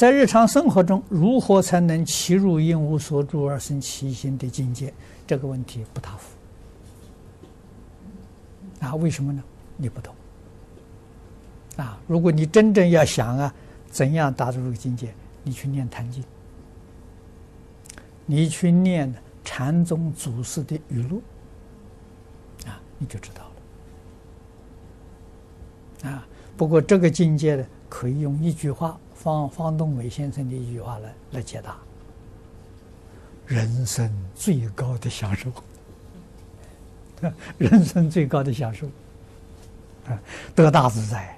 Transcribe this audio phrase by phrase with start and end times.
[0.00, 4.90] 在日常生活中，如何才能其入应无所住而生其心的境界？
[5.26, 6.34] 这个问题不答复。
[8.80, 9.44] 啊，为什么呢？
[9.76, 10.14] 你不懂。
[11.76, 13.54] 啊，如果你真正要想啊，
[13.90, 16.22] 怎样达到这个境界，你去念《坛经》，
[18.24, 19.14] 你去念
[19.44, 21.22] 禅宗祖师的语录，
[22.64, 23.42] 啊，你就知道
[26.04, 26.10] 了。
[26.10, 26.26] 啊，
[26.56, 31.76] 不过这个境界呢，可以用一句话，方方东伟先生的一句话来来解答：
[33.46, 35.52] 人生最高的享受。
[37.58, 38.86] 人生最高的享受，
[40.08, 40.18] 啊，
[40.56, 41.36] 得大自在。